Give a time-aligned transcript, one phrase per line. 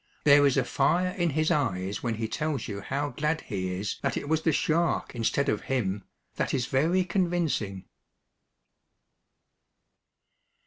[0.23, 3.99] There is a fire in his eyes when he tells you how glad he is
[4.01, 6.03] that it was the shark instead of him,
[6.37, 7.85] that is very convincing.